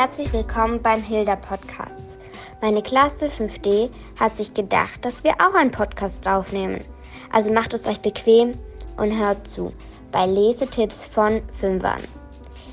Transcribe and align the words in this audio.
herzlich 0.00 0.32
willkommen 0.32 0.80
beim 0.80 1.02
Hilda 1.02 1.36
Podcast. 1.36 2.18
Meine 2.62 2.82
Klasse 2.82 3.26
5D 3.26 3.90
hat 4.18 4.34
sich 4.34 4.54
gedacht, 4.54 5.04
dass 5.04 5.22
wir 5.24 5.32
auch 5.32 5.54
einen 5.54 5.72
Podcast 5.72 6.26
aufnehmen. 6.26 6.82
Also 7.30 7.52
macht 7.52 7.74
es 7.74 7.86
euch 7.86 8.00
bequem 8.00 8.52
und 8.96 9.14
hört 9.14 9.46
zu 9.46 9.74
bei 10.10 10.24
Lesetipps 10.24 11.04
von 11.04 11.42
Fünfern. 11.52 12.00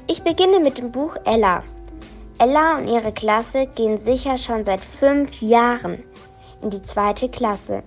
Ich 0.09 0.23
beginne 0.23 0.61
mit 0.61 0.77
dem 0.77 0.89
Buch 0.89 1.17
Ella. 1.25 1.63
Ella 2.39 2.77
und 2.77 2.87
ihre 2.87 3.11
Klasse 3.11 3.67
gehen 3.75 3.99
sicher 3.99 4.37
schon 4.37 4.63
seit 4.63 4.79
fünf 4.79 5.41
Jahren 5.41 6.01
in 6.61 6.69
die 6.69 6.81
zweite 6.81 7.27
Klasse. 7.27 7.83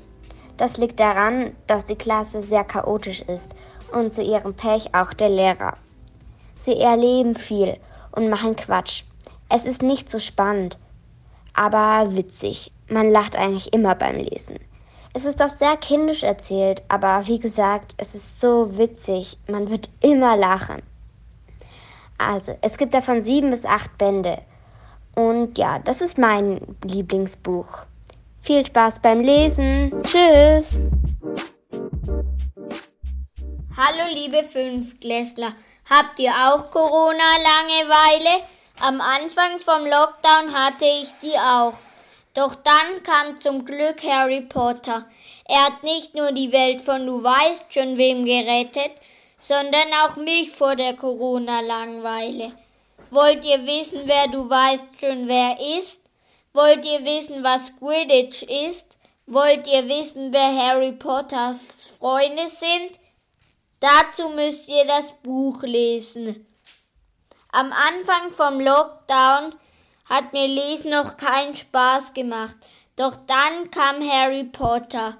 Das 0.58 0.76
liegt 0.76 1.00
daran, 1.00 1.56
dass 1.66 1.86
die 1.86 1.96
Klasse 1.96 2.42
sehr 2.42 2.64
chaotisch 2.64 3.22
ist 3.22 3.48
und 3.90 4.12
zu 4.12 4.20
ihrem 4.20 4.52
Pech 4.52 4.94
auch 4.94 5.14
der 5.14 5.30
Lehrer. 5.30 5.78
Sie 6.58 6.76
erleben 6.78 7.34
viel 7.34 7.78
und 8.12 8.28
machen 8.28 8.54
Quatsch. 8.54 9.04
Es 9.52 9.64
ist 9.64 9.82
nicht 9.82 10.08
so 10.08 10.20
spannend, 10.20 10.78
aber 11.54 12.16
witzig. 12.16 12.70
Man 12.88 13.10
lacht 13.10 13.34
eigentlich 13.34 13.72
immer 13.72 13.96
beim 13.96 14.16
Lesen. 14.16 14.60
Es 15.12 15.24
ist 15.24 15.42
auch 15.42 15.48
sehr 15.48 15.76
kindisch 15.76 16.22
erzählt, 16.22 16.84
aber 16.86 17.26
wie 17.26 17.40
gesagt, 17.40 17.94
es 17.96 18.14
ist 18.14 18.40
so 18.40 18.78
witzig. 18.78 19.38
Man 19.48 19.68
wird 19.68 19.90
immer 20.00 20.36
lachen. 20.36 20.82
Also, 22.16 22.56
es 22.60 22.78
gibt 22.78 22.94
davon 22.94 23.22
sieben 23.22 23.50
bis 23.50 23.64
acht 23.64 23.98
Bände. 23.98 24.38
Und 25.16 25.58
ja, 25.58 25.80
das 25.80 26.00
ist 26.00 26.16
mein 26.16 26.60
Lieblingsbuch. 26.84 27.86
Viel 28.42 28.64
Spaß 28.64 29.00
beim 29.00 29.20
Lesen. 29.20 29.90
Tschüss. 30.04 30.78
Hallo 33.76 34.14
liebe 34.14 34.44
Fünftklässler, 34.44 35.48
habt 35.90 36.20
ihr 36.20 36.30
auch 36.30 36.70
Corona-Langeweile? 36.70 38.44
Am 38.82 38.98
Anfang 39.02 39.60
vom 39.60 39.84
Lockdown 39.84 40.54
hatte 40.54 40.86
ich 40.86 41.08
sie 41.08 41.36
auch. 41.36 41.74
Doch 42.32 42.54
dann 42.54 43.02
kam 43.02 43.38
zum 43.38 43.66
Glück 43.66 44.02
Harry 44.02 44.40
Potter. 44.40 45.04
Er 45.44 45.66
hat 45.66 45.82
nicht 45.82 46.14
nur 46.14 46.32
die 46.32 46.50
Welt 46.50 46.80
von 46.80 47.04
du 47.04 47.22
weißt 47.22 47.74
schon 47.74 47.98
wem 47.98 48.24
gerettet, 48.24 48.92
sondern 49.38 49.86
auch 50.02 50.16
mich 50.16 50.50
vor 50.50 50.76
der 50.76 50.96
Corona-Langeweile. 50.96 52.52
Wollt 53.10 53.44
ihr 53.44 53.66
wissen, 53.66 54.00
wer 54.04 54.28
du 54.28 54.48
weißt 54.48 54.98
schon 54.98 55.28
wer 55.28 55.58
ist? 55.76 56.08
Wollt 56.54 56.86
ihr 56.86 57.04
wissen, 57.04 57.44
was 57.44 57.78
Quidditch 57.78 58.44
ist? 58.44 58.98
Wollt 59.26 59.66
ihr 59.66 59.86
wissen, 59.88 60.32
wer 60.32 60.56
Harry 60.56 60.92
Potters 60.92 61.86
Freunde 61.98 62.48
sind? 62.48 62.92
Dazu 63.78 64.30
müsst 64.30 64.70
ihr 64.70 64.86
das 64.86 65.12
Buch 65.22 65.64
lesen. 65.64 66.46
Am 67.52 67.72
Anfang 67.72 68.30
vom 68.30 68.60
Lockdown 68.60 69.54
hat 70.08 70.32
mir 70.32 70.46
Lesen 70.46 70.92
noch 70.92 71.16
keinen 71.16 71.56
Spaß 71.56 72.14
gemacht, 72.14 72.56
doch 72.96 73.16
dann 73.26 73.70
kam 73.70 74.08
Harry 74.08 74.44
Potter. 74.44 75.16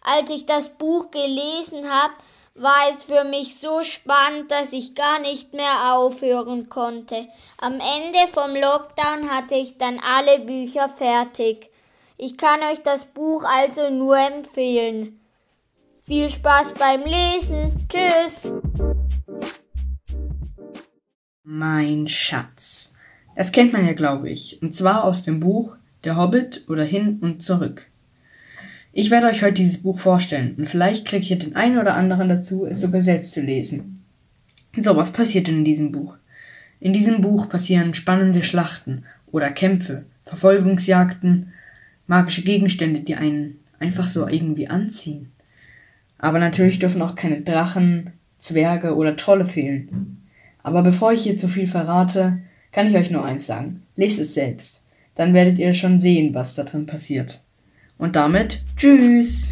Als 0.00 0.30
ich 0.30 0.46
das 0.46 0.78
Buch 0.78 1.10
gelesen 1.10 1.90
habe, 1.90 2.14
war 2.54 2.88
es 2.90 3.04
für 3.04 3.24
mich 3.24 3.58
so 3.58 3.82
spannend, 3.82 4.50
dass 4.50 4.72
ich 4.72 4.94
gar 4.94 5.18
nicht 5.18 5.54
mehr 5.54 5.94
aufhören 5.94 6.68
konnte. 6.68 7.26
Am 7.58 7.74
Ende 7.74 8.28
vom 8.32 8.54
Lockdown 8.54 9.30
hatte 9.30 9.56
ich 9.56 9.76
dann 9.78 9.98
alle 9.98 10.40
Bücher 10.40 10.88
fertig. 10.88 11.70
Ich 12.16 12.38
kann 12.38 12.60
euch 12.62 12.82
das 12.82 13.06
Buch 13.06 13.44
also 13.44 13.90
nur 13.90 14.16
empfehlen. 14.16 15.20
Viel 16.06 16.30
Spaß 16.30 16.74
beim 16.74 17.02
Lesen. 17.04 17.88
Tschüss. 17.90 18.52
Mein 21.56 22.08
Schatz. 22.08 22.94
Das 23.36 23.52
kennt 23.52 23.72
man 23.72 23.86
ja, 23.86 23.92
glaube 23.92 24.28
ich. 24.28 24.60
Und 24.60 24.74
zwar 24.74 25.04
aus 25.04 25.22
dem 25.22 25.38
Buch 25.38 25.76
Der 26.02 26.16
Hobbit 26.16 26.64
oder 26.66 26.82
Hin 26.82 27.20
und 27.20 27.44
Zurück. 27.44 27.86
Ich 28.92 29.12
werde 29.12 29.28
euch 29.28 29.44
heute 29.44 29.54
dieses 29.54 29.80
Buch 29.80 30.00
vorstellen 30.00 30.56
und 30.56 30.68
vielleicht 30.68 31.06
kriege 31.06 31.22
ich 31.22 31.38
den 31.38 31.54
einen 31.54 31.78
oder 31.78 31.94
anderen 31.94 32.28
dazu, 32.28 32.66
es 32.66 32.80
sogar 32.80 33.02
selbst 33.02 33.30
zu 33.30 33.40
lesen. 33.40 34.02
So, 34.76 34.96
was 34.96 35.12
passiert 35.12 35.46
denn 35.46 35.58
in 35.58 35.64
diesem 35.64 35.92
Buch? 35.92 36.16
In 36.80 36.92
diesem 36.92 37.20
Buch 37.20 37.48
passieren 37.48 37.94
spannende 37.94 38.42
Schlachten 38.42 39.04
oder 39.30 39.48
Kämpfe, 39.52 40.06
Verfolgungsjagden, 40.24 41.52
magische 42.08 42.42
Gegenstände, 42.42 42.98
die 42.98 43.14
einen 43.14 43.60
einfach 43.78 44.08
so 44.08 44.26
irgendwie 44.26 44.66
anziehen. 44.66 45.30
Aber 46.18 46.40
natürlich 46.40 46.80
dürfen 46.80 47.00
auch 47.00 47.14
keine 47.14 47.42
Drachen, 47.42 48.10
Zwerge 48.40 48.96
oder 48.96 49.14
Trolle 49.14 49.44
fehlen. 49.44 50.23
Aber 50.64 50.82
bevor 50.82 51.12
ich 51.12 51.22
hier 51.22 51.36
zu 51.36 51.46
viel 51.46 51.66
verrate, 51.66 52.38
kann 52.72 52.88
ich 52.88 52.96
euch 52.96 53.10
nur 53.10 53.24
eins 53.24 53.46
sagen. 53.46 53.86
Lest 53.96 54.18
es 54.18 54.34
selbst. 54.34 54.82
Dann 55.14 55.34
werdet 55.34 55.58
ihr 55.58 55.74
schon 55.74 56.00
sehen, 56.00 56.34
was 56.34 56.54
da 56.56 56.64
drin 56.64 56.86
passiert. 56.86 57.44
Und 57.98 58.16
damit 58.16 58.62
tschüss! 58.76 59.50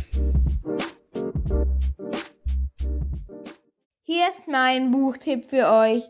Hier 4.03 4.29
ist 4.29 4.49
mein 4.49 4.91
Buchtipp 4.91 5.45
für 5.45 5.71
euch. 5.71 6.03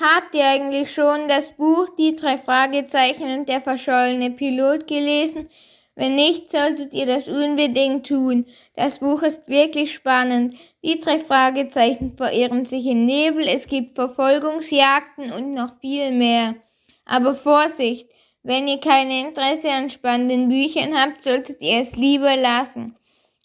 Habt 0.00 0.34
ihr 0.34 0.46
eigentlich 0.46 0.92
schon 0.92 1.28
das 1.28 1.52
Buch 1.52 1.88
Die 1.98 2.14
drei 2.14 2.38
Fragezeichen 2.38 3.38
und 3.38 3.48
der 3.48 3.60
verschollene 3.60 4.30
Pilot 4.30 4.86
gelesen? 4.86 5.48
Wenn 5.96 6.16
nicht, 6.16 6.50
solltet 6.50 6.92
ihr 6.92 7.06
das 7.06 7.28
unbedingt 7.28 8.06
tun. 8.08 8.46
Das 8.74 8.98
Buch 8.98 9.22
ist 9.22 9.48
wirklich 9.48 9.94
spannend. 9.94 10.56
Die 10.82 11.00
drei 11.00 11.20
Fragezeichen 11.20 12.16
verirren 12.16 12.64
sich 12.64 12.86
im 12.86 13.06
Nebel, 13.06 13.46
es 13.46 13.68
gibt 13.68 13.94
Verfolgungsjagden 13.94 15.32
und 15.32 15.52
noch 15.52 15.78
viel 15.80 16.10
mehr. 16.12 16.56
Aber 17.04 17.34
Vorsicht! 17.34 18.08
Wenn 18.46 18.68
ihr 18.68 18.78
kein 18.78 19.10
Interesse 19.10 19.70
an 19.70 19.88
spannenden 19.88 20.48
Büchern 20.48 20.94
habt, 20.94 21.22
solltet 21.22 21.62
ihr 21.62 21.80
es 21.80 21.96
lieber 21.96 22.36
lassen. 22.36 22.94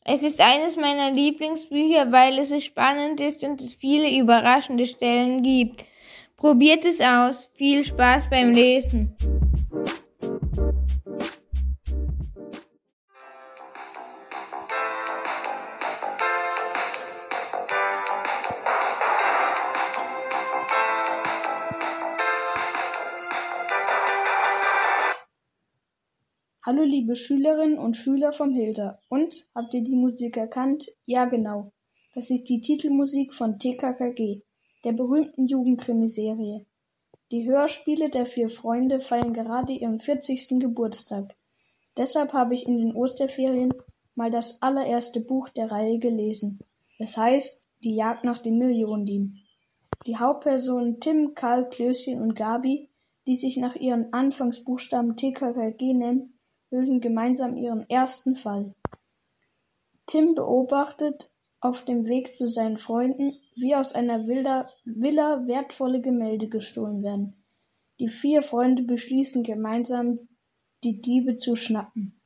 Es 0.04 0.24
ist 0.24 0.42
eines 0.42 0.76
meiner 0.76 1.12
Lieblingsbücher, 1.12 2.12
weil 2.12 2.40
es 2.40 2.50
so 2.50 2.60
spannend 2.60 3.22
ist 3.22 3.44
und 3.44 3.62
es 3.62 3.76
viele 3.76 4.14
überraschende 4.20 4.86
Stellen 4.86 5.42
gibt. 5.42 5.86
Probiert 6.36 6.84
es 6.84 7.00
aus. 7.00 7.50
Viel 7.56 7.86
Spaß 7.86 8.30
beim 8.30 8.52
Lesen. 8.52 9.16
Liebe 26.90 27.16
Schülerinnen 27.16 27.78
und 27.78 27.96
Schüler 27.96 28.32
vom 28.32 28.54
Hilda. 28.54 29.00
Und, 29.10 29.50
habt 29.54 29.74
ihr 29.74 29.84
die 29.84 29.96
Musik 29.96 30.36
erkannt? 30.38 30.92
Ja 31.06 31.26
genau. 31.26 31.72
Das 32.16 32.32
ist 32.32 32.50
die 32.50 32.62
Titelmusik 32.62 33.34
von 33.34 33.60
TKKG, 33.60 34.42
der 34.84 34.92
berühmten 34.94 35.46
Jugendkrimiserie. 35.46 36.66
Die 37.32 37.48
Hörspiele 37.48 38.10
der 38.10 38.26
vier 38.26 38.50
Freunde 38.50 39.00
feiern 39.00 39.34
gerade 39.34 39.74
ihren 39.74 40.00
40. 40.00 40.60
Geburtstag. 40.60 41.36
Deshalb 41.96 42.34
habe 42.34 42.56
ich 42.56 42.68
in 42.68 42.78
den 42.78 42.96
Osterferien 42.96 43.74
mal 44.16 44.32
das 44.32 44.62
allererste 44.62 45.22
Buch 45.22 45.50
der 45.50 45.72
Reihe 45.72 46.00
gelesen. 46.00 46.60
Es 46.98 47.16
heißt 47.16 47.70
Die 47.84 47.96
Jagd 47.96 48.24
nach 48.24 48.40
dem 48.40 48.58
Millionendieb. 48.58 49.32
Die 50.08 50.18
Hauptpersonen 50.18 51.00
Tim, 51.00 51.36
Karl, 51.36 51.70
Klößchen 51.70 52.20
und 52.20 52.36
Gabi, 52.36 52.90
die 53.28 53.36
sich 53.36 53.58
nach 53.58 53.76
ihren 53.76 54.12
Anfangsbuchstaben 54.12 55.16
TKKG 55.16 55.94
nennen, 55.94 56.39
lösen 56.72 57.02
gemeinsam 57.02 57.58
ihren 57.58 57.90
ersten 57.90 58.36
Fall. 58.36 58.74
Tim 60.06 60.36
beobachtet 60.36 61.32
auf 61.62 61.86
dem 61.86 62.06
Weg 62.08 62.34
zu 62.34 62.48
seinen 62.48 62.78
Freunden, 62.78 63.34
wie 63.56 63.76
aus 63.76 63.94
einer 63.94 64.28
Villa, 64.28 64.70
Villa 64.86 65.46
wertvolle 65.46 66.02
Gemälde 66.02 66.48
gestohlen 66.48 67.04
werden. 67.04 67.36
Die 68.00 68.08
vier 68.08 68.42
Freunde 68.42 68.84
beschließen 68.84 69.44
gemeinsam, 69.44 70.20
die 70.84 71.02
Diebe 71.02 71.38
zu 71.38 71.56
schnappen. 71.56 72.20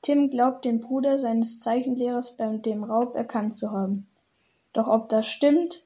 Tim 0.00 0.30
glaubt 0.30 0.64
den 0.64 0.80
Bruder 0.80 1.18
seines 1.18 1.60
Zeichenlehrers 1.60 2.36
beim 2.36 2.62
dem 2.62 2.82
Raub 2.82 3.14
erkannt 3.14 3.54
zu 3.54 3.72
haben. 3.72 4.08
Doch 4.72 4.88
ob 4.88 5.08
das 5.08 5.26
stimmt? 5.26 5.82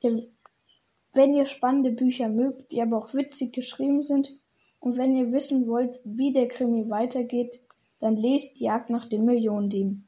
Wenn 0.00 1.34
ihr 1.34 1.44
spannende 1.44 1.90
Bücher 1.90 2.28
mögt, 2.28 2.72
die 2.72 2.80
aber 2.80 2.96
auch 2.96 3.12
witzig 3.12 3.52
geschrieben 3.52 4.02
sind, 4.02 4.39
und 4.80 4.96
wenn 4.96 5.14
ihr 5.14 5.30
wissen 5.30 5.68
wollt, 5.68 6.00
wie 6.04 6.32
der 6.32 6.48
Krimi 6.48 6.88
weitergeht, 6.88 7.62
dann 8.00 8.16
lest 8.16 8.58
Jagd 8.60 8.90
nach 8.90 9.04
dem 9.04 9.26
Millionendieb. 9.26 9.98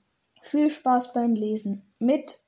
Viel 0.43 0.71
Spaß 0.71 1.13
beim 1.13 1.35
Lesen. 1.35 1.95
Mit! 1.99 2.41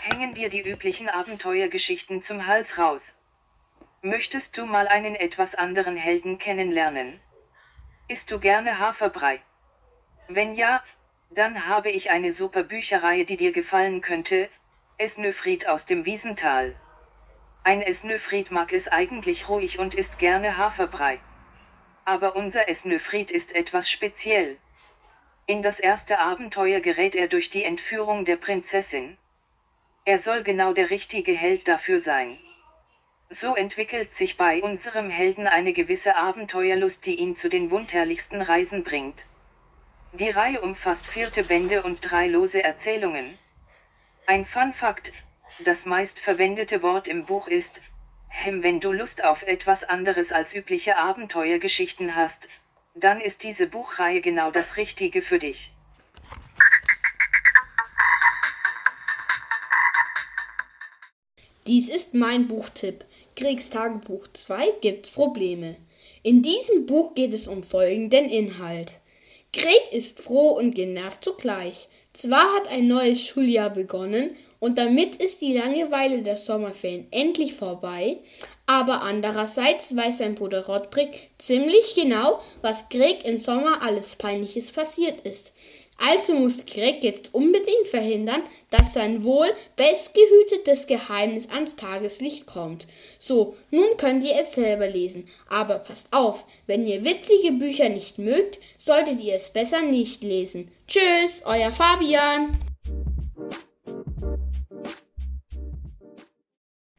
Hängen 0.00 0.34
dir 0.34 0.48
die 0.48 0.62
üblichen 0.68 1.08
Abenteuergeschichten 1.08 2.22
zum 2.22 2.46
Hals 2.46 2.78
raus. 2.78 3.14
Möchtest 4.02 4.56
du 4.56 4.64
mal 4.64 4.86
einen 4.86 5.16
etwas 5.16 5.56
anderen 5.56 5.96
Helden 5.96 6.38
kennenlernen? 6.38 7.20
Isst 8.06 8.30
du 8.30 8.38
gerne 8.38 8.78
Haferbrei? 8.78 9.42
Wenn 10.28 10.54
ja, 10.54 10.84
dann 11.30 11.66
habe 11.66 11.90
ich 11.90 12.10
eine 12.10 12.30
super 12.30 12.62
Bücherreihe, 12.62 13.24
die 13.24 13.36
dir 13.36 13.50
gefallen 13.50 14.00
könnte, 14.00 14.48
Esnöfried 14.98 15.66
aus 15.66 15.84
dem 15.84 16.04
Wiesental. 16.04 16.76
Ein 17.64 17.82
Esnöfried 17.82 18.52
mag 18.52 18.72
es 18.72 18.86
eigentlich 18.86 19.48
ruhig 19.48 19.80
und 19.80 19.96
isst 19.96 20.20
gerne 20.20 20.56
Haferbrei. 20.56 21.18
Aber 22.04 22.36
unser 22.36 22.68
Esnöfried 22.68 23.32
ist 23.32 23.56
etwas 23.56 23.90
speziell. 23.90 24.58
In 25.46 25.60
das 25.60 25.80
erste 25.80 26.20
Abenteuer 26.20 26.78
gerät 26.78 27.16
er 27.16 27.26
durch 27.26 27.50
die 27.50 27.64
Entführung 27.64 28.24
der 28.24 28.36
Prinzessin. 28.36 29.18
Er 30.04 30.20
soll 30.20 30.44
genau 30.44 30.72
der 30.72 30.90
richtige 30.90 31.32
Held 31.32 31.66
dafür 31.66 31.98
sein. 31.98 32.38
So 33.30 33.54
entwickelt 33.54 34.14
sich 34.14 34.38
bei 34.38 34.62
unserem 34.62 35.10
Helden 35.10 35.46
eine 35.46 35.74
gewisse 35.74 36.16
Abenteuerlust, 36.16 37.04
die 37.04 37.16
ihn 37.16 37.36
zu 37.36 37.50
den 37.50 37.70
wunderlichsten 37.70 38.40
Reisen 38.40 38.84
bringt. 38.84 39.26
Die 40.14 40.30
Reihe 40.30 40.62
umfasst 40.62 41.06
vierte 41.06 41.44
Bände 41.44 41.82
und 41.82 42.00
drei 42.00 42.26
lose 42.26 42.62
Erzählungen. 42.62 43.36
Ein 44.26 44.46
Fun 44.46 44.72
Fact, 44.72 45.12
das 45.58 45.84
meistverwendete 45.84 46.82
Wort 46.82 47.06
im 47.06 47.26
Buch 47.26 47.48
ist, 47.48 47.82
Hem, 48.30 48.62
wenn 48.62 48.80
du 48.80 48.92
Lust 48.92 49.22
auf 49.22 49.42
etwas 49.42 49.84
anderes 49.84 50.32
als 50.32 50.54
übliche 50.54 50.96
Abenteuergeschichten 50.96 52.14
hast, 52.14 52.48
dann 52.94 53.20
ist 53.20 53.42
diese 53.42 53.66
Buchreihe 53.66 54.22
genau 54.22 54.50
das 54.50 54.78
Richtige 54.78 55.20
für 55.20 55.38
dich. 55.38 55.72
Dies 61.66 61.90
ist 61.90 62.14
mein 62.14 62.48
Buchtipp. 62.48 63.04
Griegs 63.38 63.70
Tagebuch 63.70 64.26
2 64.32 64.68
gibt 64.80 65.14
Probleme. 65.14 65.76
In 66.24 66.42
diesem 66.42 66.86
Buch 66.86 67.14
geht 67.14 67.32
es 67.32 67.46
um 67.46 67.62
folgenden 67.62 68.28
Inhalt. 68.28 68.98
Greg 69.52 69.92
ist 69.92 70.20
froh 70.20 70.48
und 70.58 70.74
genervt 70.74 71.22
zugleich. 71.22 71.88
Zwar 72.18 72.52
hat 72.56 72.66
ein 72.72 72.88
neues 72.88 73.24
Schuljahr 73.24 73.70
begonnen 73.70 74.34
und 74.58 74.76
damit 74.76 75.22
ist 75.22 75.40
die 75.40 75.56
Langeweile 75.56 76.20
der 76.20 76.34
Sommerferien 76.34 77.06
endlich 77.12 77.54
vorbei, 77.54 78.18
aber 78.66 79.02
andererseits 79.02 79.94
weiß 79.94 80.18
sein 80.18 80.34
Bruder 80.34 80.66
Roderick 80.66 81.30
ziemlich 81.38 81.94
genau, 81.94 82.40
was 82.60 82.88
Greg 82.88 83.24
im 83.24 83.40
Sommer 83.40 83.82
alles 83.82 84.16
Peinliches 84.16 84.72
passiert 84.72 85.20
ist. 85.20 85.52
Also 86.10 86.34
muss 86.34 86.66
Greg 86.66 87.04
jetzt 87.04 87.34
unbedingt 87.34 87.86
verhindern, 87.88 88.42
dass 88.70 88.94
sein 88.94 89.22
wohl 89.22 89.46
bestgehütetes 89.76 90.88
Geheimnis 90.88 91.48
ans 91.50 91.76
Tageslicht 91.76 92.46
kommt. 92.46 92.88
So, 93.20 93.54
nun 93.70 93.96
könnt 93.96 94.24
ihr 94.24 94.34
es 94.40 94.54
selber 94.54 94.88
lesen. 94.88 95.24
Aber 95.48 95.78
passt 95.78 96.12
auf, 96.12 96.46
wenn 96.66 96.84
ihr 96.84 97.04
witzige 97.04 97.52
Bücher 97.52 97.88
nicht 97.88 98.18
mögt, 98.18 98.58
solltet 98.76 99.20
ihr 99.20 99.36
es 99.36 99.50
besser 99.50 99.82
nicht 99.82 100.24
lesen. 100.24 100.72
Tschüss, 100.88 101.44
euer 101.44 101.70
Fabian. 101.70 102.48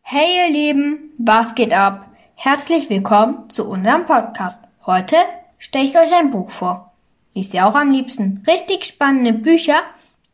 Hey 0.02 0.38
ihr 0.38 0.54
Lieben, 0.54 1.12
was 1.18 1.56
geht 1.56 1.74
ab? 1.74 2.06
Herzlich 2.36 2.90
willkommen 2.90 3.50
zu 3.50 3.68
unserem 3.68 4.06
Podcast. 4.06 4.62
Heute 4.86 5.18
stelle 5.58 5.86
ich 5.86 5.98
euch 5.98 6.14
ein 6.14 6.30
Buch 6.30 6.52
vor 6.52 6.90
liest 7.34 7.54
ihr 7.54 7.66
auch 7.66 7.76
am 7.76 7.92
liebsten 7.92 8.44
richtig 8.48 8.86
spannende 8.86 9.34
Bücher, 9.34 9.82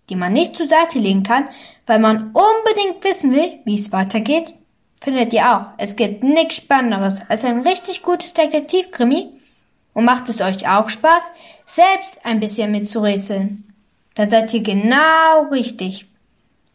die 0.09 0.15
man 0.15 0.33
nicht 0.33 0.57
zur 0.57 0.67
Seite 0.67 0.99
legen 0.99 1.23
kann, 1.23 1.47
weil 1.85 1.99
man 1.99 2.31
unbedingt 2.33 3.03
wissen 3.03 3.31
will, 3.31 3.59
wie 3.63 3.75
es 3.75 3.91
weitergeht? 3.91 4.53
Findet 5.01 5.33
ihr 5.33 5.55
auch, 5.55 5.69
es 5.77 5.95
gibt 5.95 6.23
nichts 6.23 6.55
Spannenderes 6.55 7.21
als 7.29 7.45
ein 7.45 7.59
richtig 7.59 8.01
gutes 8.01 8.33
Detektivkrimi? 8.33 9.34
Und 9.95 10.06
macht 10.06 10.30
es 10.30 10.42
euch 10.42 10.68
auch 10.68 10.89
Spaß, 10.89 11.24
selbst 11.65 12.24
ein 12.25 12.39
bisschen 12.39 12.69
mitzurätseln? 12.69 13.74
Dann 14.13 14.30
seid 14.30 14.53
ihr 14.53 14.62
genau 14.62 15.47
richtig. 15.50 16.06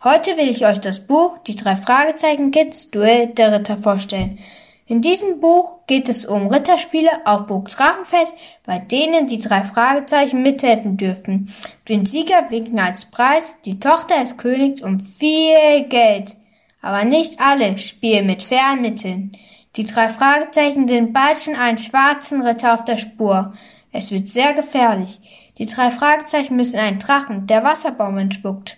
Heute 0.02 0.38
will 0.38 0.48
ich 0.48 0.64
euch 0.64 0.80
das 0.80 1.06
Buch 1.06 1.38
Die 1.46 1.54
drei 1.54 1.76
Fragezeichen 1.76 2.50
Kids 2.50 2.90
Duell 2.90 3.28
der 3.28 3.52
Ritter 3.52 3.76
vorstellen. 3.76 4.38
In 4.86 5.02
diesem 5.02 5.38
Buch 5.38 5.86
geht 5.86 6.08
es 6.08 6.24
um 6.24 6.48
Ritterspiele 6.48 7.10
auf 7.26 7.46
Burg 7.46 7.68
Drachenfeld, 7.68 8.28
bei 8.64 8.78
denen 8.78 9.28
die 9.28 9.40
drei 9.40 9.64
Fragezeichen 9.64 10.42
mithelfen 10.42 10.96
dürfen. 10.96 11.52
Den 11.88 12.06
Sieger 12.06 12.50
winken 12.50 12.80
als 12.80 13.04
Preis 13.04 13.58
die 13.66 13.78
Tochter 13.78 14.18
des 14.20 14.38
Königs 14.38 14.80
um 14.80 14.98
viel 14.98 15.84
Geld. 15.88 16.34
Aber 16.80 17.04
nicht 17.04 17.38
alle 17.38 17.76
spielen 17.76 18.26
mit 18.26 18.42
fairen 18.42 18.80
Mitteln. 18.80 19.32
Die 19.76 19.86
drei 19.86 20.08
Fragezeichen 20.08 20.88
sind 20.88 21.12
bald 21.12 21.40
schon 21.40 21.54
einen 21.54 21.78
schwarzen 21.78 22.42
Ritter 22.42 22.74
auf 22.74 22.84
der 22.84 22.98
Spur. 22.98 23.54
Es 23.92 24.10
wird 24.10 24.28
sehr 24.28 24.52
gefährlich. 24.52 25.20
Die 25.58 25.66
drei 25.66 25.90
Fragezeichen 25.90 26.56
müssen 26.56 26.78
einen 26.78 26.98
Drachen, 26.98 27.46
der 27.46 27.62
Wasserbaum 27.62 28.18
entspuckt, 28.18 28.76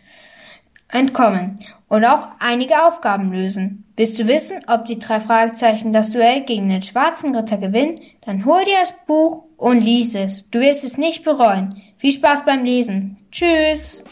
entkommen 0.89 1.61
und 1.89 2.05
auch 2.05 2.29
einige 2.39 2.85
Aufgaben 2.85 3.33
lösen. 3.33 3.85
Willst 3.97 4.19
du 4.19 4.27
wissen, 4.27 4.65
ob 4.67 4.85
die 4.87 4.99
drei 4.99 5.21
Fragezeichen 5.21 5.93
das 5.93 6.11
Duell 6.11 6.43
gegen 6.43 6.69
den 6.69 6.83
schwarzen 6.83 7.35
Ritter 7.35 7.59
gewinnen? 7.59 8.01
Dann 8.23 8.45
hol 8.45 8.65
dir 8.65 8.77
das 8.81 8.95
Buch 9.07 9.45
und 9.57 9.81
lies 9.81 10.15
es. 10.15 10.51
Du 10.51 10.61
wirst 10.61 10.85
es 10.85 10.99
nicht 10.99 11.25
bereuen. 11.25 11.81
Viel 11.97 12.13
Spaß 12.13 12.45
beim 12.45 12.65
Lesen. 12.65 13.17
Tschüss. 13.31 14.03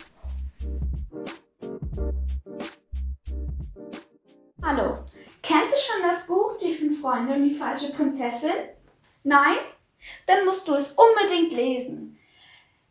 Hallo. 4.63 4.99
Kennst 5.51 5.75
du 5.75 5.93
schon 5.93 6.09
das 6.09 6.29
Buch 6.29 6.59
Die 6.59 6.73
fünf 6.73 7.01
Freunde 7.01 7.35
und 7.35 7.43
die 7.43 7.55
falsche 7.55 7.93
Prinzessin? 7.93 8.53
Nein? 9.25 9.57
Dann 10.27 10.45
musst 10.45 10.69
du 10.69 10.75
es 10.75 10.93
unbedingt 10.93 11.51
lesen. 11.51 12.21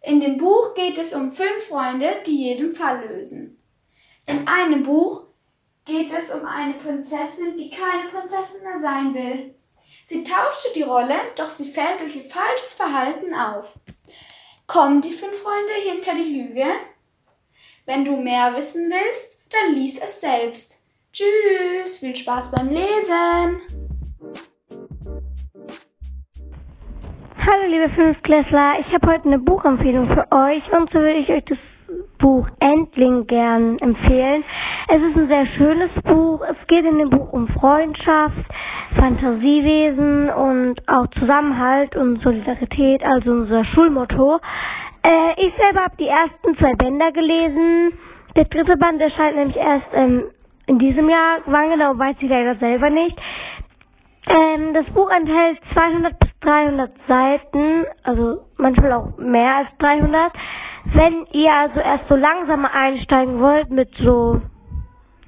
In 0.01 0.19
dem 0.19 0.35
Buch 0.35 0.75
geht 0.75 0.97
es 0.97 1.13
um 1.13 1.31
fünf 1.31 1.67
Freunde, 1.69 2.21
die 2.25 2.49
jeden 2.49 2.73
Fall 2.73 3.07
lösen. 3.07 3.63
In 4.25 4.45
einem 4.45 4.83
Buch 4.83 5.27
geht 5.85 6.11
es 6.11 6.31
um 6.33 6.45
eine 6.45 6.73
Prinzessin, 6.73 7.55
die 7.55 7.69
keine 7.69 8.09
Prinzessin 8.09 8.65
mehr 8.65 8.79
sein 8.79 9.13
will. 9.13 9.55
Sie 10.03 10.25
tauschte 10.25 10.73
die 10.75 10.81
Rolle, 10.83 11.15
doch 11.37 11.49
sie 11.49 11.71
fällt 11.71 12.01
durch 12.01 12.17
ihr 12.17 12.25
falsches 12.25 12.73
Verhalten 12.73 13.33
auf. 13.33 13.79
Kommen 14.67 14.99
die 14.99 15.13
fünf 15.13 15.41
Freunde 15.41 15.73
hinter 15.81 16.13
die 16.13 16.41
Lüge? 16.41 16.67
Wenn 17.85 18.03
du 18.03 18.17
mehr 18.17 18.53
wissen 18.57 18.89
willst, 18.89 19.45
dann 19.49 19.75
lies 19.75 19.97
es 19.97 20.19
selbst. 20.19 20.78
Tschüss, 21.11 21.97
viel 21.99 22.15
Spaß 22.15 22.51
beim 22.51 22.67
Lesen. 22.67 23.61
Hallo 27.35 27.63
liebe 27.67 27.89
Fünftklässler, 27.95 28.79
ich 28.79 28.93
habe 28.93 29.07
heute 29.07 29.25
eine 29.25 29.39
Buchempfehlung 29.39 30.07
für 30.07 30.31
euch 30.31 30.61
und 30.71 30.91
so 30.91 30.99
würde 30.99 31.19
ich 31.19 31.29
euch 31.29 31.43
das 31.45 31.57
Buch 32.19 32.47
Endling 32.59 33.25
gern 33.25 33.79
empfehlen. 33.79 34.43
Es 34.87 35.01
ist 35.01 35.17
ein 35.17 35.27
sehr 35.27 35.47
schönes 35.57 35.89
Buch. 36.03 36.41
Es 36.47 36.67
geht 36.67 36.85
in 36.85 36.99
dem 36.99 37.09
Buch 37.09 37.33
um 37.33 37.47
Freundschaft, 37.47 38.45
Fantasiewesen 38.95 40.29
und 40.29 40.75
auch 40.87 41.07
Zusammenhalt 41.17 41.95
und 41.95 42.21
Solidarität, 42.21 43.03
also 43.03 43.31
unser 43.31 43.65
Schulmotto. 43.65 44.39
Äh, 45.01 45.47
ich 45.47 45.53
selber 45.55 45.85
habe 45.85 45.97
die 45.97 46.07
ersten 46.07 46.55
zwei 46.57 46.73
Bänder 46.73 47.11
gelesen. 47.11 47.93
Der 48.35 48.45
dritte 48.45 48.77
Band 48.77 49.01
erscheint 49.01 49.37
nämlich 49.37 49.57
erst 49.57 49.87
ähm, 49.93 50.25
in 50.69 50.77
diesem 50.79 51.09
Jahr. 51.09 51.39
Wann 51.47 51.71
genau 51.71 51.97
weiß 51.97 52.15
ich 52.19 52.29
leider 52.29 52.55
selber 52.55 52.89
nicht. 52.89 53.17
Ähm, 54.27 54.73
das 54.73 54.85
Buch 54.93 55.09
enthält 55.09 55.59
200 55.73 56.19
bis 56.19 56.29
300 56.41 56.91
Seiten, 57.07 57.85
also 58.03 58.41
manchmal 58.57 58.93
auch 58.93 59.17
mehr 59.17 59.55
als 59.57 59.67
300. 59.79 60.31
Wenn 60.93 61.25
ihr 61.31 61.51
also 61.51 61.79
erst 61.79 62.07
so 62.07 62.15
langsam 62.15 62.65
einsteigen 62.65 63.39
wollt 63.41 63.69
mit 63.71 63.89
so 63.97 64.39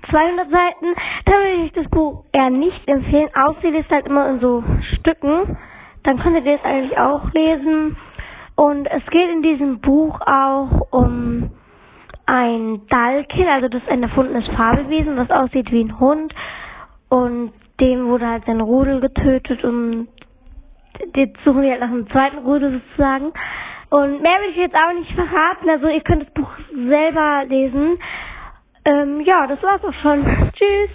200 0.10 0.50
Seiten, 0.50 0.86
dann 1.26 1.36
würde 1.36 1.66
ich 1.66 1.74
das 1.74 1.90
Buch 1.90 2.26
eher 2.32 2.50
nicht 2.50 2.88
empfehlen, 2.88 3.30
außer 3.34 3.64
ihr 3.66 3.72
lest 3.72 3.90
halt 3.90 4.06
immer 4.08 4.30
in 4.30 4.40
so 4.40 4.64
Stücken. 5.00 5.58
Dann 6.04 6.20
könntet 6.20 6.46
ihr 6.46 6.56
es 6.56 6.64
eigentlich 6.64 6.98
auch 6.98 7.32
lesen. 7.34 7.98
Und 8.56 8.86
es 8.88 9.06
geht 9.08 9.30
in 9.30 9.42
diesem 9.42 9.80
Buch 9.80 10.20
auch 10.22 10.88
um 10.92 11.50
ein 12.32 12.88
Dalkin, 12.88 13.46
also 13.46 13.68
das 13.68 13.84
ist 13.84 13.90
ein 13.90 14.04
erfundenes 14.04 14.48
Fabelwesen, 14.56 15.18
das 15.18 15.30
aussieht 15.30 15.70
wie 15.70 15.84
ein 15.84 16.00
Hund. 16.00 16.34
Und 17.10 17.52
dem 17.82 18.08
wurde 18.08 18.26
halt 18.26 18.46
sein 18.46 18.62
Rudel 18.62 19.02
getötet 19.02 19.62
und 19.66 20.08
jetzt 21.14 21.38
suchen 21.44 21.62
wir 21.62 21.72
halt 21.72 21.82
nach 21.82 21.90
einem 21.90 22.10
zweiten 22.10 22.38
Rudel 22.38 22.80
sozusagen. 22.80 23.34
Und 23.90 24.22
mehr 24.22 24.38
will 24.40 24.52
ich 24.52 24.56
jetzt 24.56 24.76
auch 24.76 24.94
nicht 24.98 25.12
verraten. 25.12 25.70
Also 25.70 25.88
ihr 25.88 26.00
könnt 26.00 26.22
das 26.26 26.34
Buch 26.34 26.50
selber 26.74 27.44
lesen. 27.50 27.98
Ähm, 28.86 29.20
ja, 29.26 29.46
das 29.48 29.62
war's 29.62 29.84
auch 29.84 30.02
schon. 30.02 30.24
Tschüss. 30.54 30.90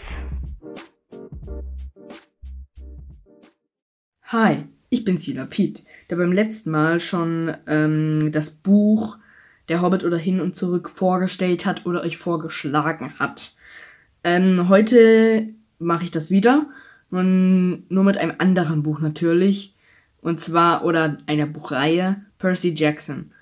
Hi, 4.29 4.65
ich 4.89 5.05
bin 5.05 5.19
Sila 5.19 5.45
Piet, 5.45 5.85
der 6.09 6.17
beim 6.17 6.33
letzten 6.33 6.71
Mal 6.71 6.99
schon 6.99 7.55
ähm, 7.69 8.33
das 8.33 8.51
Buch 8.63 9.19
Der 9.69 9.83
Hobbit 9.83 10.05
oder 10.05 10.17
Hin 10.17 10.41
und 10.41 10.57
Zurück 10.57 10.89
vorgestellt 10.89 11.67
hat 11.67 11.87
oder 11.87 12.03
euch 12.03 12.19
vorgeschlagen 12.19 13.19
hat. 13.19 13.53
Ähm, 14.25 14.69
heute 14.69 15.49
mache 15.79 16.05
ich 16.05 16.11
das 16.11 16.31
wieder. 16.31 16.67
nur, 17.11 17.85
nur 17.89 18.05
mit 18.05 18.17
einem 18.17 18.35
anderen 18.39 18.83
Buch 18.83 19.01
natürlich. 19.01 19.75
Und 20.21 20.41
zwar, 20.41 20.85
oder 20.85 21.19
einer 21.27 21.47
Buchreihe, 21.47 22.23
Percy 22.39 22.75
Jackson. 22.75 23.33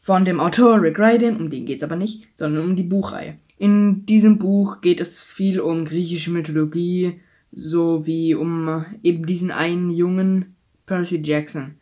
Von 0.00 0.24
dem 0.24 0.40
Autor 0.40 0.80
Rick 0.80 0.98
Riordan, 0.98 1.36
um 1.36 1.50
den 1.50 1.66
geht's 1.66 1.82
aber 1.82 1.96
nicht, 1.96 2.28
sondern 2.38 2.64
um 2.64 2.76
die 2.76 2.82
Buchreihe. 2.82 3.36
In 3.58 4.06
diesem 4.06 4.38
Buch 4.38 4.80
geht 4.80 5.00
es 5.00 5.30
viel 5.30 5.60
um 5.60 5.84
griechische 5.84 6.30
Mythologie, 6.30 7.20
sowie 7.52 8.34
um 8.34 8.84
eben 9.02 9.26
diesen 9.26 9.50
einen 9.50 9.90
jungen 9.90 10.56
Percy 10.86 11.20
Jackson. 11.22 11.74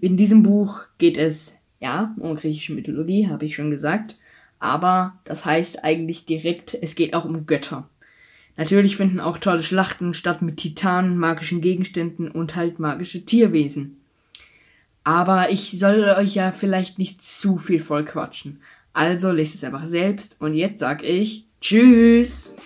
In 0.00 0.16
diesem 0.16 0.42
Buch 0.42 0.82
geht 0.98 1.16
es, 1.16 1.54
ja, 1.80 2.14
um 2.18 2.36
griechische 2.36 2.72
Mythologie, 2.72 3.28
habe 3.28 3.44
ich 3.44 3.54
schon 3.54 3.70
gesagt, 3.70 4.16
aber 4.58 5.18
das 5.24 5.44
heißt 5.44 5.84
eigentlich 5.84 6.24
direkt, 6.26 6.74
es 6.80 6.94
geht 6.94 7.14
auch 7.14 7.24
um 7.24 7.46
Götter. 7.46 7.88
Natürlich 8.56 8.96
finden 8.96 9.20
auch 9.20 9.38
tolle 9.38 9.62
Schlachten 9.62 10.14
statt 10.14 10.42
mit 10.42 10.56
Titanen, 10.56 11.16
magischen 11.16 11.60
Gegenständen 11.60 12.28
und 12.28 12.56
halt 12.56 12.80
magische 12.80 13.24
Tierwesen. 13.24 14.00
Aber 15.04 15.50
ich 15.50 15.78
soll 15.78 16.04
euch 16.04 16.34
ja 16.34 16.50
vielleicht 16.50 16.98
nicht 16.98 17.22
zu 17.22 17.56
viel 17.56 17.80
voll 17.80 18.04
quatschen. 18.04 18.60
Also 18.92 19.30
lest 19.30 19.54
es 19.54 19.62
einfach 19.64 19.86
selbst 19.86 20.36
und 20.40 20.54
jetzt 20.54 20.80
sag 20.80 21.04
ich 21.04 21.44
Tschüss! 21.60 22.56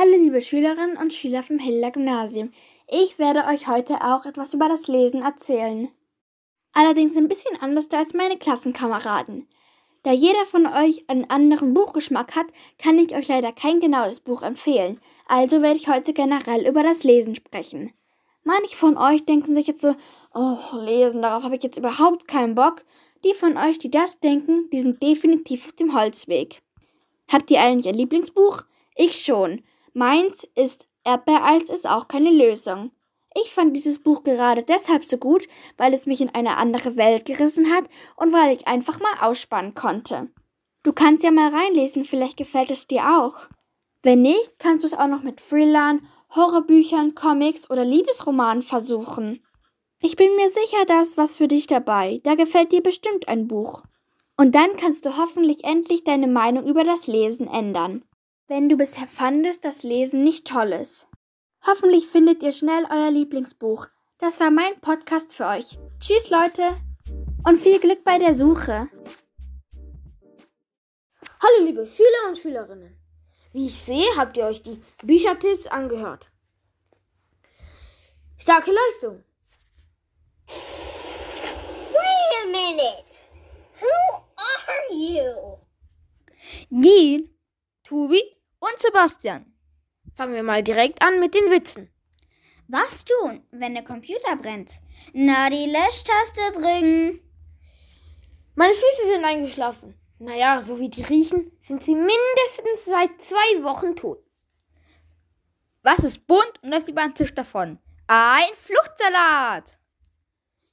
Hallo 0.00 0.12
liebe 0.16 0.40
Schülerinnen 0.40 0.96
und 0.96 1.12
Schüler 1.12 1.42
vom 1.42 1.58
Hilder 1.58 1.90
Gymnasium. 1.90 2.52
Ich 2.86 3.18
werde 3.18 3.44
euch 3.46 3.66
heute 3.66 4.00
auch 4.00 4.26
etwas 4.26 4.54
über 4.54 4.68
das 4.68 4.86
Lesen 4.86 5.22
erzählen. 5.22 5.88
Allerdings 6.72 7.16
ein 7.16 7.26
bisschen 7.26 7.60
anders 7.60 7.90
als 7.90 8.14
meine 8.14 8.36
Klassenkameraden. 8.36 9.48
Da 10.04 10.12
jeder 10.12 10.46
von 10.46 10.68
euch 10.68 11.02
einen 11.08 11.28
anderen 11.28 11.74
Buchgeschmack 11.74 12.36
hat, 12.36 12.46
kann 12.78 12.96
ich 13.00 13.12
euch 13.12 13.26
leider 13.26 13.50
kein 13.50 13.80
genaues 13.80 14.20
Buch 14.20 14.42
empfehlen. 14.42 15.00
Also 15.26 15.62
werde 15.62 15.80
ich 15.80 15.88
heute 15.88 16.12
generell 16.12 16.68
über 16.68 16.84
das 16.84 17.02
Lesen 17.02 17.34
sprechen. 17.34 17.92
Manche 18.44 18.76
von 18.76 18.96
euch 18.96 19.24
denken 19.24 19.56
sich 19.56 19.66
jetzt 19.66 19.82
so, 19.82 19.96
oh, 20.32 20.78
lesen, 20.78 21.22
darauf 21.22 21.42
habe 21.42 21.56
ich 21.56 21.64
jetzt 21.64 21.76
überhaupt 21.76 22.28
keinen 22.28 22.54
Bock. 22.54 22.84
Die 23.24 23.34
von 23.34 23.56
euch, 23.56 23.80
die 23.80 23.90
das 23.90 24.20
denken, 24.20 24.70
die 24.70 24.80
sind 24.80 25.02
definitiv 25.02 25.66
auf 25.66 25.72
dem 25.72 25.92
Holzweg. 25.98 26.62
Habt 27.26 27.50
ihr 27.50 27.60
eigentlich 27.60 27.88
ein 27.88 27.98
Lieblingsbuch? 27.98 28.62
Ich 28.94 29.24
schon. 29.24 29.64
Meins 29.98 30.46
ist 30.54 30.86
Erdbeereis 31.02 31.68
ist 31.70 31.84
auch 31.84 32.06
keine 32.06 32.30
Lösung. 32.30 32.92
Ich 33.34 33.50
fand 33.50 33.74
dieses 33.74 34.00
Buch 34.00 34.22
gerade 34.22 34.62
deshalb 34.62 35.04
so 35.04 35.16
gut, 35.16 35.48
weil 35.76 35.92
es 35.92 36.06
mich 36.06 36.20
in 36.20 36.32
eine 36.32 36.56
andere 36.56 36.94
Welt 36.94 37.24
gerissen 37.24 37.74
hat 37.74 37.86
und 38.14 38.32
weil 38.32 38.54
ich 38.54 38.68
einfach 38.68 39.00
mal 39.00 39.26
ausspannen 39.28 39.74
konnte. 39.74 40.28
Du 40.84 40.92
kannst 40.92 41.24
ja 41.24 41.32
mal 41.32 41.52
reinlesen, 41.52 42.04
vielleicht 42.04 42.36
gefällt 42.36 42.70
es 42.70 42.86
dir 42.86 43.18
auch. 43.18 43.48
Wenn 44.04 44.22
nicht, 44.22 44.60
kannst 44.60 44.84
du 44.84 44.86
es 44.86 44.94
auch 44.94 45.08
noch 45.08 45.24
mit 45.24 45.40
Thrillern, 45.40 46.06
Horrorbüchern, 46.32 47.16
Comics 47.16 47.68
oder 47.68 47.84
Liebesromanen 47.84 48.62
versuchen. 48.62 49.44
Ich 50.00 50.14
bin 50.14 50.28
mir 50.36 50.48
sicher, 50.50 50.84
da 50.86 51.02
ist 51.02 51.16
was 51.16 51.34
für 51.34 51.48
dich 51.48 51.66
dabei. 51.66 52.20
Da 52.22 52.36
gefällt 52.36 52.70
dir 52.70 52.84
bestimmt 52.84 53.26
ein 53.26 53.48
Buch. 53.48 53.82
Und 54.36 54.54
dann 54.54 54.76
kannst 54.76 55.06
du 55.06 55.16
hoffentlich 55.18 55.64
endlich 55.64 56.04
deine 56.04 56.28
Meinung 56.28 56.66
über 56.66 56.84
das 56.84 57.08
Lesen 57.08 57.48
ändern 57.48 58.04
wenn 58.48 58.70
du 58.70 58.76
bisher 58.76 59.06
fandest, 59.06 59.64
dass 59.64 59.82
Lesen 59.82 60.24
nicht 60.24 60.46
toll 60.46 60.72
ist. 60.72 61.06
Hoffentlich 61.66 62.06
findet 62.06 62.42
ihr 62.42 62.52
schnell 62.52 62.84
euer 62.90 63.10
Lieblingsbuch. 63.10 63.88
Das 64.16 64.40
war 64.40 64.50
mein 64.50 64.80
Podcast 64.80 65.34
für 65.34 65.46
euch. 65.46 65.78
Tschüss 66.00 66.30
Leute 66.30 66.62
und 67.46 67.58
viel 67.58 67.78
Glück 67.78 68.02
bei 68.04 68.18
der 68.18 68.36
Suche. 68.36 68.88
Hallo 71.40 71.64
liebe 71.64 71.86
Schüler 71.86 72.28
und 72.28 72.38
Schülerinnen. 72.38 72.98
Wie 73.52 73.66
ich 73.66 73.74
sehe, 73.74 74.06
habt 74.16 74.36
ihr 74.36 74.46
euch 74.46 74.62
die 74.62 74.80
Büchertipps 75.02 75.66
angehört. 75.66 76.30
Starke 78.38 78.70
Leistung. 78.70 79.24
Wait 81.92 82.34
a 82.42 82.46
minute. 82.46 83.04
Who 83.80 84.22
are 84.36 84.94
you? 84.94 85.58
Die, 86.70 87.30
Tobi 87.84 88.37
und 88.60 88.78
Sebastian. 88.78 89.52
Fangen 90.14 90.34
wir 90.34 90.42
mal 90.42 90.62
direkt 90.62 91.02
an 91.02 91.20
mit 91.20 91.34
den 91.34 91.50
Witzen. 91.50 91.90
Was 92.66 93.04
tun, 93.04 93.46
wenn 93.50 93.74
der 93.74 93.84
Computer 93.84 94.36
brennt? 94.36 94.80
Na, 95.12 95.48
die 95.48 95.66
Löschtaste 95.66 96.52
drücken. 96.54 97.20
Meine 98.54 98.74
Füße 98.74 99.08
sind 99.12 99.24
eingeschlafen. 99.24 99.94
Naja, 100.18 100.60
so 100.60 100.78
wie 100.80 100.88
die 100.88 101.02
riechen, 101.02 101.52
sind 101.60 101.82
sie 101.82 101.94
mindestens 101.94 102.84
seit 102.86 103.22
zwei 103.22 103.62
Wochen 103.62 103.94
tot. 103.94 104.22
Was 105.82 106.00
ist 106.00 106.26
bunt 106.26 106.52
und 106.62 106.70
läuft 106.70 106.88
über 106.88 107.02
den 107.02 107.14
Tisch 107.14 107.34
davon? 107.34 107.78
Ein 108.08 108.48
Fluchtsalat! 108.56 109.78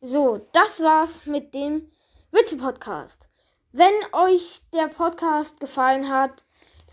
So, 0.02 0.48
das 0.54 0.82
war's 0.82 1.26
mit 1.26 1.54
dem 1.54 1.92
Witze-Podcast. 2.32 3.30
Wenn 3.72 3.94
euch 4.14 4.62
der 4.74 4.88
Podcast 4.88 5.60
gefallen 5.60 6.10
hat, 6.10 6.45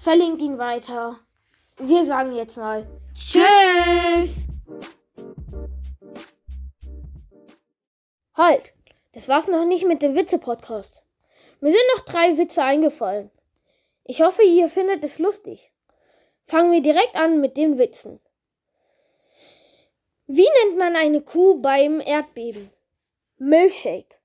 verlinkt 0.02 0.42
ihn 0.42 0.58
weiter. 0.58 1.20
Wir 1.78 2.04
sagen 2.04 2.32
jetzt 2.32 2.56
mal 2.56 2.86
Tschüss! 3.14 4.48
Halt, 8.34 8.72
das 9.12 9.28
war's 9.28 9.46
noch 9.46 9.64
nicht 9.64 9.86
mit 9.86 10.02
dem 10.02 10.16
Witze-Podcast. 10.16 11.02
Mir 11.60 11.70
sind 11.70 11.84
noch 11.94 12.04
drei 12.04 12.36
Witze 12.36 12.64
eingefallen. 12.64 13.30
Ich 14.04 14.22
hoffe, 14.22 14.42
ihr 14.42 14.68
findet 14.68 15.04
es 15.04 15.20
lustig. 15.20 15.70
Fangen 16.42 16.72
wir 16.72 16.82
direkt 16.82 17.14
an 17.14 17.40
mit 17.40 17.56
den 17.56 17.78
Witzen. 17.78 18.18
Wie 20.26 20.48
nennt 20.64 20.78
man 20.78 20.96
eine 20.96 21.20
Kuh 21.20 21.60
beim 21.60 22.00
Erdbeben? 22.00 22.72
Milchshake. 23.38 24.18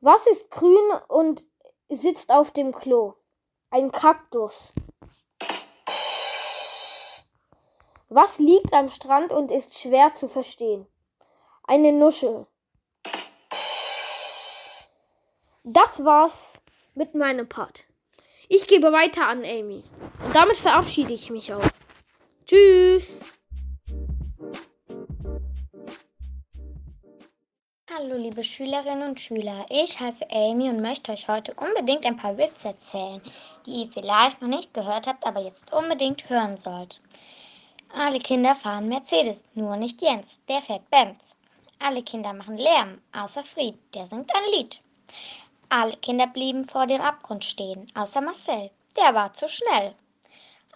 Was 0.00 0.26
ist 0.26 0.50
grün 0.50 0.90
und 1.06 1.44
sitzt 1.94 2.30
auf 2.30 2.50
dem 2.50 2.72
Klo. 2.72 3.14
Ein 3.70 3.90
Kaktus. 3.90 4.72
Was 8.08 8.38
liegt 8.38 8.74
am 8.74 8.88
Strand 8.88 9.32
und 9.32 9.50
ist 9.50 9.78
schwer 9.78 10.12
zu 10.12 10.28
verstehen? 10.28 10.86
Eine 11.64 11.92
Nuschel. 11.92 12.46
Das 15.64 16.04
war's 16.04 16.60
mit 16.94 17.14
meinem 17.14 17.48
Part. 17.48 17.84
Ich 18.48 18.66
gebe 18.68 18.92
weiter 18.92 19.28
an 19.28 19.44
Amy. 19.44 19.84
Und 20.24 20.34
damit 20.34 20.56
verabschiede 20.56 21.14
ich 21.14 21.30
mich 21.30 21.54
auch. 21.54 21.64
Tschüss. 22.44 23.04
Hallo 27.98 28.16
liebe 28.16 28.42
Schülerinnen 28.42 29.10
und 29.10 29.20
Schüler, 29.20 29.66
ich 29.68 30.00
heiße 30.00 30.30
Amy 30.30 30.70
und 30.70 30.80
möchte 30.80 31.12
euch 31.12 31.28
heute 31.28 31.52
unbedingt 31.54 32.06
ein 32.06 32.16
paar 32.16 32.38
Witze 32.38 32.68
erzählen, 32.68 33.20
die 33.66 33.82
ihr 33.82 33.92
vielleicht 33.92 34.40
noch 34.40 34.48
nicht 34.48 34.72
gehört 34.72 35.06
habt, 35.06 35.26
aber 35.26 35.40
jetzt 35.40 35.70
unbedingt 35.72 36.30
hören 36.30 36.56
sollt. 36.56 37.02
Alle 37.94 38.18
Kinder 38.18 38.54
fahren 38.54 38.88
Mercedes, 38.88 39.44
nur 39.52 39.76
nicht 39.76 40.00
Jens, 40.00 40.40
der 40.48 40.62
fährt 40.62 40.88
Benz. 40.88 41.36
Alle 41.80 42.02
Kinder 42.02 42.32
machen 42.32 42.56
Lärm, 42.56 43.02
außer 43.12 43.42
Fried, 43.42 43.76
der 43.94 44.06
singt 44.06 44.34
ein 44.34 44.52
Lied. 44.52 44.80
Alle 45.68 45.96
Kinder 45.98 46.28
blieben 46.28 46.66
vor 46.66 46.86
dem 46.86 47.02
Abgrund 47.02 47.44
stehen, 47.44 47.92
außer 47.94 48.22
Marcel, 48.22 48.70
der 48.96 49.14
war 49.14 49.34
zu 49.34 49.48
schnell. 49.48 49.94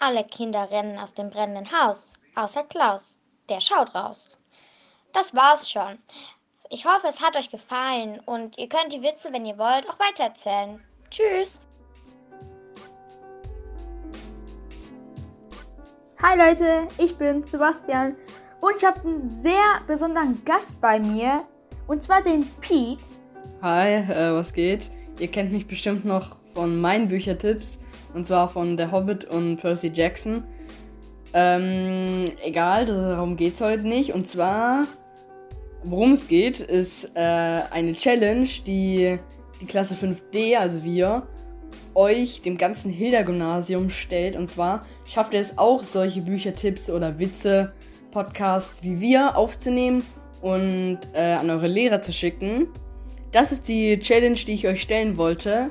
Alle 0.01 0.23
Kinder 0.25 0.71
rennen 0.71 0.99
aus 0.99 1.15
dem 1.15 1.31
brennenden 1.31 1.73
Haus, 1.73 2.13
außer 2.35 2.65
Klaus, 2.65 3.19
der 3.49 3.61
schaut 3.61 3.95
raus. 3.95 4.37
Das 5.15 5.35
war's 5.35 5.71
schon. 5.71 5.99
Ich 6.69 6.85
hoffe, 6.85 7.07
es 7.09 7.21
hat 7.21 7.37
euch 7.37 7.51
gefallen 7.51 8.21
und 8.25 8.59
ihr 8.59 8.69
könnt 8.69 8.93
die 8.93 9.01
Witze, 9.01 9.33
wenn 9.33 9.47
ihr 9.47 9.57
wollt, 9.57 9.89
auch 9.89 10.01
weitererzählen. 10.01 10.81
Tschüss! 11.11 11.61
Hi 16.21 16.37
Leute, 16.37 16.89
ich 16.99 17.17
bin 17.17 17.45
Sebastian 17.45 18.17
und 18.61 18.73
ich 18.79 18.85
habe 18.85 19.01
einen 19.03 19.19
sehr 19.21 19.55
besonderen 19.87 20.45
Gast 20.45 20.81
bei 20.81 20.99
mir 20.99 21.45
und 21.87 22.03
zwar 22.03 22.23
den 22.23 22.45
Pete. 22.61 23.01
Hi, 23.63 23.89
äh, 23.91 24.35
was 24.35 24.53
geht? 24.53 24.91
Ihr 25.21 25.29
kennt 25.29 25.53
mich 25.53 25.69
bestimmt 25.69 26.05
noch 26.05 26.35
von 26.53 26.81
meinen 26.81 27.07
Büchertipps 27.07 27.79
und 28.13 28.27
zwar 28.27 28.49
von 28.49 28.77
Der 28.77 28.91
Hobbit 28.91 29.25
und 29.27 29.59
Percy 29.59 29.93
Jackson. 29.95 30.43
Ähm, 31.33 32.25
egal, 32.43 32.87
darum 32.87 33.37
geht's 33.37 33.61
heute 33.61 33.83
nicht. 33.83 34.15
Und 34.15 34.27
zwar 34.27 34.87
Worum 35.89 36.13
es 36.13 36.27
geht, 36.27 36.59
ist 36.59 37.11
äh, 37.15 37.21
eine 37.21 37.95
Challenge, 37.95 38.49
die 38.67 39.19
die 39.61 39.67
Klasse 39.67 39.95
5D, 39.95 40.57
also 40.57 40.83
wir, 40.83 41.29
euch 41.95 42.43
dem 42.43 42.59
ganzen 42.59 42.91
Hilda-Gymnasium 42.91 43.91
stellt. 43.91 44.35
Und 44.35 44.51
zwar 44.51 44.85
schafft 45.07 45.33
ihr 45.33 45.41
es 45.41 45.57
auch, 45.57 45.85
solche 45.85 46.23
Büchertipps 46.23 46.91
oder 46.91 47.21
Witze, 47.21 47.73
Podcasts 48.11 48.83
wie 48.83 49.01
wir 49.01 49.37
aufzunehmen 49.37 50.05
und 50.43 50.99
äh, 51.15 51.35
an 51.35 51.51
eure 51.51 51.69
Lehrer 51.69 52.03
zu 52.03 52.13
schicken. 52.13 52.69
das 53.31 53.53
ist 53.53 53.69
die 53.69 53.99
Challenge, 54.01 54.35
die 54.35 54.55
ich 54.55 54.67
euch 54.67 54.83
stellen 54.83 55.17
wollte. 55.17 55.71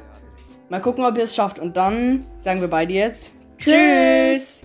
Mal 0.70 0.82
gucken, 0.82 1.04
ob 1.04 1.18
ihr 1.18 1.26
es 1.26 1.36
schafft. 1.36 1.60
Und 1.60 1.76
dann 1.76 2.26
sagen 2.40 2.62
wir 2.62 2.70
beide 2.70 2.94
jetzt 2.94 3.34
Tschüss. 3.58 4.62